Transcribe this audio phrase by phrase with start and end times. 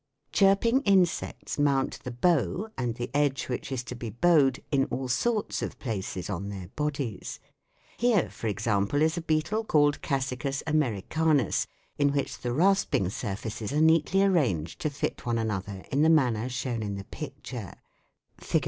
[0.31, 5.07] Chirping insects mount the" bow" and the edge which is to be bowed in all
[5.07, 7.39] sorts of places on their bodies.
[7.97, 11.67] Here, for example, is a beetle called Cacicus Americanus
[11.99, 16.49] in which the rasping surfaces are neatly arranged to fit one another in the manner
[16.49, 17.73] shown in the picture
[18.39, 18.59] (Fig.